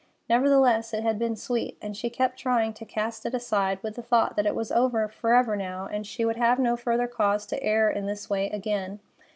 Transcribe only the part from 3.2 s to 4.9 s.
it aside with the thought that it was